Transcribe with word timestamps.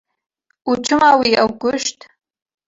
Û 0.69 0.71
çima 0.85 1.11
wî 1.19 1.31
ew 1.43 1.47
kuşt? 1.61 1.97